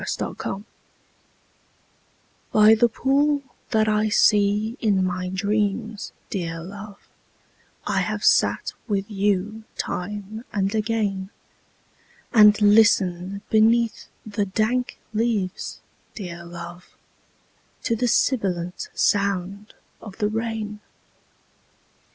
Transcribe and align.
THE 0.17 0.35
POOL 0.35 0.63
By 2.51 2.73
the 2.73 2.89
pool 2.89 3.43
that 3.69 3.87
I 3.87 4.09
see 4.09 4.75
in 4.81 5.05
my 5.05 5.29
dreams, 5.29 6.11
dear 6.31 6.59
love, 6.63 6.97
I 7.85 7.99
have 7.99 8.23
sat 8.25 8.73
with 8.87 9.05
you 9.11 9.63
time 9.77 10.43
and 10.51 10.73
again; 10.73 11.29
And 12.33 12.59
listened 12.59 13.47
beneath 13.51 14.07
the 14.25 14.47
dank 14.47 14.97
leaves, 15.13 15.81
dear 16.15 16.45
love, 16.45 16.97
To 17.83 17.95
the 17.95 18.07
sibilant 18.07 18.89
sound 18.95 19.75
of 20.01 20.17
the 20.17 20.29
rain. 20.29 20.79